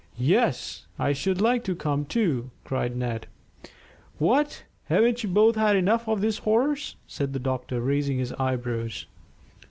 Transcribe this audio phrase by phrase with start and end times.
[0.17, 3.27] "Yes, I should like to come too," cried Ned.
[4.17, 9.05] "What, haven't you both had enough of these horrors?" said the doctor, raising his eyebrows.